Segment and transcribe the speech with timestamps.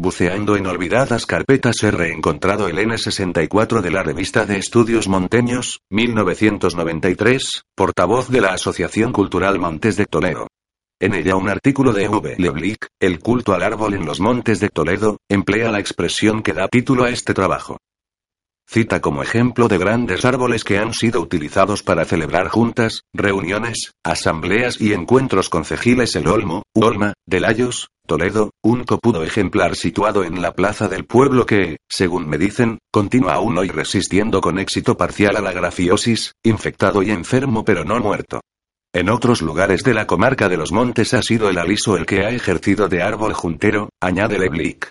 [0.00, 7.64] Buceando en olvidadas carpetas he reencontrado el N64 de la revista de estudios monteños, 1993,
[7.74, 10.46] portavoz de la Asociación Cultural Montes de Toledo.
[11.00, 12.36] En ella un artículo de V.
[12.38, 16.68] Leblick, El culto al árbol en los montes de Toledo, emplea la expresión que da
[16.68, 17.78] título a este trabajo.
[18.70, 24.78] Cita como ejemplo de grandes árboles que han sido utilizados para celebrar juntas, reuniones, asambleas
[24.78, 30.52] y encuentros concejiles el Olmo, Olma, de Layos, Toledo, un copudo ejemplar situado en la
[30.52, 35.40] plaza del pueblo que, según me dicen, continúa aún hoy resistiendo con éxito parcial a
[35.40, 38.42] la grafiosis, infectado y enfermo pero no muerto.
[38.92, 42.20] En otros lugares de la comarca de los montes ha sido el aliso el que
[42.26, 44.90] ha ejercido de árbol juntero, añade Leblick.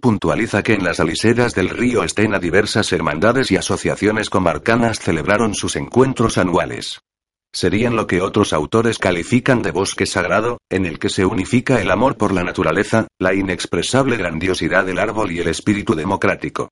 [0.00, 5.76] Puntualiza que en las aliseras del río Estena diversas hermandades y asociaciones comarcanas celebraron sus
[5.76, 7.02] encuentros anuales.
[7.52, 11.90] Serían lo que otros autores califican de bosque sagrado, en el que se unifica el
[11.90, 16.70] amor por la naturaleza, la inexpresable grandiosidad del árbol y el espíritu democrático.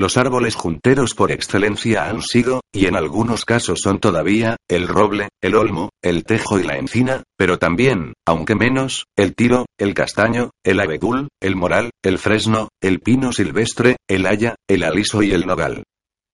[0.00, 5.28] Los árboles junteros por excelencia han sido, y en algunos casos son todavía, el roble,
[5.42, 10.52] el olmo, el tejo y la encina, pero también, aunque menos, el tiro, el castaño,
[10.64, 15.46] el abedul, el moral, el fresno, el pino silvestre, el haya, el aliso y el
[15.46, 15.82] nogal.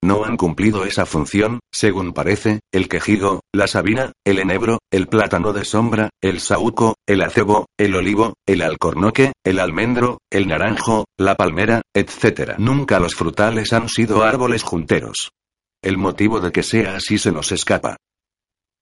[0.06, 5.52] No han cumplido esa función, según parece, el quejigo, la sabina, el enebro, el plátano
[5.52, 11.34] de sombra, el saúco, el acebo, el olivo, el alcornoque, el almendro, el naranjo, la
[11.34, 12.54] palmera, etc.
[12.56, 15.32] Nunca los frutales han sido árboles junteros.
[15.82, 17.96] El motivo de que sea así se nos escapa.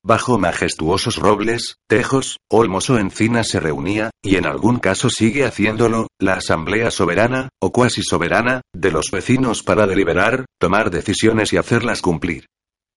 [0.06, 6.08] Bajo majestuosos robles, tejos, olmos o encinas se reunía, y en algún caso sigue haciéndolo,
[6.20, 12.02] la asamblea soberana, o cuasi soberana, de los vecinos para deliberar, tomar decisiones y hacerlas
[12.02, 12.44] cumplir.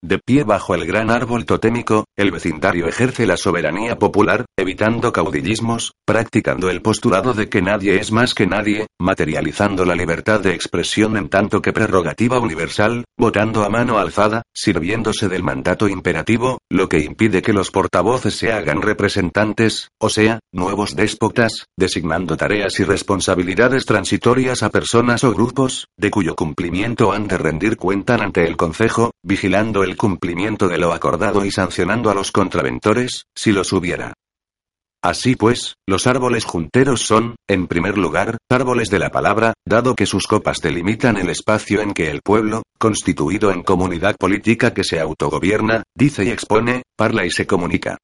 [0.03, 5.93] De pie bajo el gran árbol totémico, el vecindario ejerce la soberanía popular, evitando caudillismos,
[6.05, 11.17] practicando el postulado de que nadie es más que nadie, materializando la libertad de expresión
[11.17, 16.99] en tanto que prerrogativa universal, votando a mano alzada, sirviéndose del mandato imperativo, lo que
[16.99, 23.87] impide que los portavoces se hagan representantes, o sea, nuevos déspotas, designando tareas y responsabilidades
[23.87, 29.09] transitorias a personas o grupos, de cuyo cumplimiento han de rendir cuenta ante el Concejo,
[29.23, 34.13] vigilando el cumplimiento de lo acordado y sancionando a los contraventores, si los hubiera.
[35.03, 40.05] Así pues, los árboles junteros son, en primer lugar, árboles de la palabra, dado que
[40.05, 44.99] sus copas delimitan el espacio en que el pueblo, constituido en comunidad política que se
[44.99, 47.97] autogobierna, dice y expone, parla y se comunica.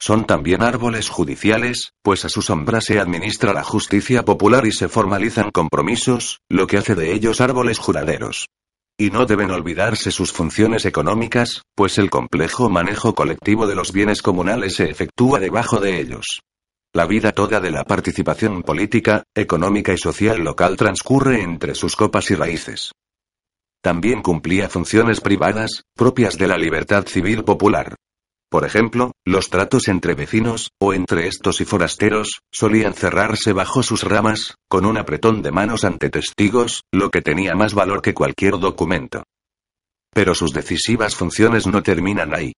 [0.00, 4.88] Son también árboles judiciales, pues a su sombra se administra la justicia popular y se
[4.88, 8.46] formalizan compromisos, lo que hace de ellos árboles juraderos.
[8.98, 14.22] Y no deben olvidarse sus funciones económicas, pues el complejo manejo colectivo de los bienes
[14.22, 16.40] comunales se efectúa debajo de ellos.
[16.94, 22.30] La vida toda de la participación política, económica y social local transcurre entre sus copas
[22.30, 22.92] y raíces.
[23.82, 27.96] También cumplía funciones privadas, propias de la libertad civil popular.
[28.56, 34.02] Por ejemplo, los tratos entre vecinos, o entre estos y forasteros, solían cerrarse bajo sus
[34.02, 38.58] ramas, con un apretón de manos ante testigos, lo que tenía más valor que cualquier
[38.58, 39.24] documento.
[40.10, 42.54] Pero sus decisivas funciones no terminan ahí.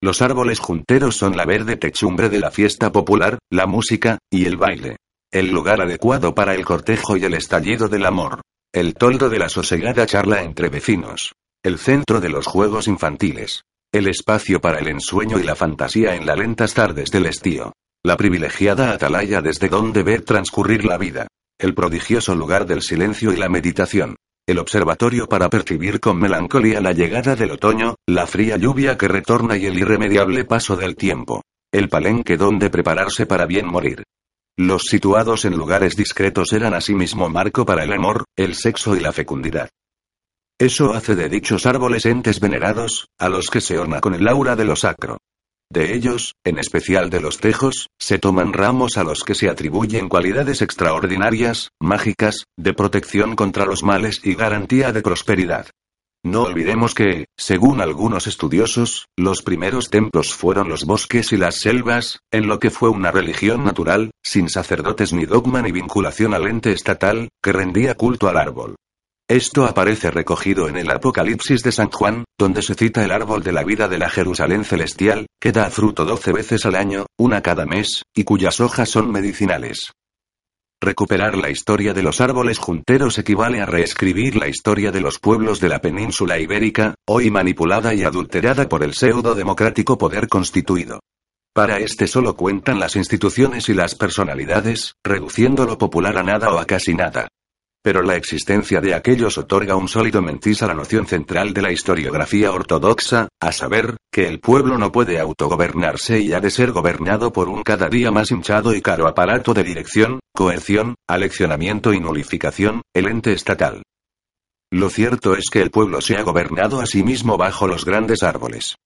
[0.00, 4.56] Los árboles junteros son la verde techumbre de la fiesta popular, la música, y el
[4.56, 4.96] baile.
[5.30, 8.40] El lugar adecuado para el cortejo y el estallido del amor.
[8.72, 11.34] El toldo de la sosegada charla entre vecinos.
[11.62, 13.64] El centro de los juegos infantiles.
[13.92, 17.74] El espacio para el ensueño y la fantasía en las lentas tardes del estío.
[18.02, 21.26] La privilegiada atalaya desde donde ver transcurrir la vida.
[21.58, 24.16] El prodigioso lugar del silencio y la meditación.
[24.48, 29.58] El observatorio para percibir con melancolía la llegada del otoño, la fría lluvia que retorna
[29.58, 31.42] y el irremediable paso del tiempo.
[31.70, 34.04] El palenque donde prepararse para bien morir.
[34.56, 39.12] Los situados en lugares discretos eran asimismo marco para el amor, el sexo y la
[39.12, 39.68] fecundidad.
[40.62, 44.54] Eso hace de dichos árboles entes venerados, a los que se orna con el aura
[44.54, 45.18] de lo sacro.
[45.68, 50.08] De ellos, en especial de los tejos, se toman ramos a los que se atribuyen
[50.08, 55.66] cualidades extraordinarias, mágicas, de protección contra los males y garantía de prosperidad.
[56.24, 62.20] No olvidemos que, según algunos estudiosos, los primeros templos fueron los bosques y las selvas,
[62.30, 66.70] en lo que fue una religión natural, sin sacerdotes ni dogma ni vinculación al ente
[66.70, 68.76] estatal, que rendía culto al árbol.
[69.32, 73.52] Esto aparece recogido en el Apocalipsis de San Juan, donde se cita el árbol de
[73.52, 77.64] la vida de la Jerusalén celestial, que da fruto doce veces al año, una cada
[77.64, 79.94] mes, y cuyas hojas son medicinales.
[80.82, 85.60] Recuperar la historia de los árboles junteros equivale a reescribir la historia de los pueblos
[85.60, 91.00] de la península ibérica, hoy manipulada y adulterada por el pseudo-democrático poder constituido.
[91.54, 96.58] Para este solo cuentan las instituciones y las personalidades, reduciendo lo popular a nada o
[96.58, 97.28] a casi nada.
[97.84, 101.72] Pero la existencia de aquellos otorga un sólido mentis a la noción central de la
[101.72, 107.32] historiografía ortodoxa, a saber, que el pueblo no puede autogobernarse y ha de ser gobernado
[107.32, 112.82] por un cada día más hinchado y caro aparato de dirección, coerción, aleccionamiento y nulificación,
[112.94, 113.82] el ente estatal.
[114.70, 118.22] Lo cierto es que el pueblo se ha gobernado a sí mismo bajo los grandes
[118.22, 118.76] árboles.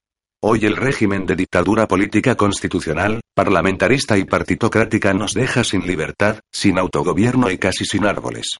[0.42, 6.78] Hoy el régimen de dictadura política constitucional, parlamentarista y partitocrática nos deja sin libertad, sin
[6.78, 8.56] autogobierno y casi sin árboles.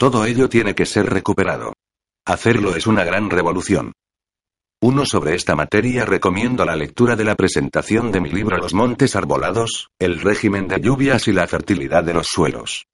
[0.00, 1.74] Todo ello tiene que ser recuperado.
[2.26, 3.92] Hacerlo es una gran revolución.
[4.80, 9.14] Uno sobre esta materia recomiendo la lectura de la presentación de mi libro Los Montes
[9.14, 12.86] Arbolados, el régimen de lluvias y la fertilidad de los suelos.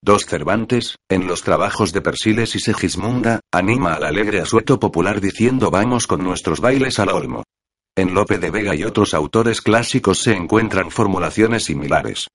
[0.00, 5.72] Dos Cervantes, en los trabajos de Persiles y Segismunda, anima al alegre asueto popular diciendo
[5.72, 7.42] vamos con nuestros bailes al olmo.
[7.96, 12.28] En Lope de Vega y otros autores clásicos se encuentran formulaciones similares.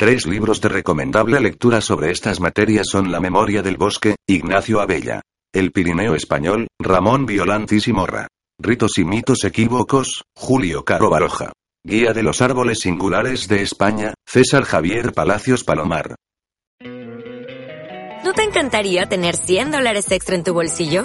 [0.00, 5.20] Tres libros de recomendable lectura sobre estas materias son La memoria del bosque, Ignacio Abella.
[5.52, 8.26] El Pirineo español, Ramón Violantis y Morra.
[8.58, 11.52] Ritos y mitos equívocos, Julio Caro Baroja.
[11.84, 16.14] Guía de los árboles singulares de España, César Javier Palacios Palomar.
[18.24, 21.04] ¿No te encantaría tener 100 dólares extra en tu bolsillo?